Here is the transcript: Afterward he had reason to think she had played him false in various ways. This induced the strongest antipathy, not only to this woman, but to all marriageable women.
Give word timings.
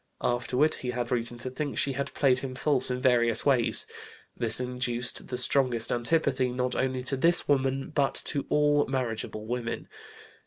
Afterward 0.23 0.73
he 0.81 0.89
had 0.89 1.11
reason 1.11 1.37
to 1.37 1.51
think 1.51 1.77
she 1.77 1.91
had 1.93 2.11
played 2.15 2.39
him 2.39 2.55
false 2.55 2.89
in 2.89 2.99
various 2.99 3.45
ways. 3.45 3.85
This 4.35 4.59
induced 4.59 5.27
the 5.27 5.37
strongest 5.37 5.91
antipathy, 5.91 6.49
not 6.49 6.75
only 6.75 7.03
to 7.03 7.15
this 7.15 7.47
woman, 7.47 7.91
but 7.93 8.15
to 8.25 8.47
all 8.49 8.87
marriageable 8.87 9.45
women. 9.45 9.87